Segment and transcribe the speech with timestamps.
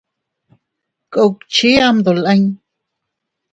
[1.13, 2.43] Kuinchi am dolin.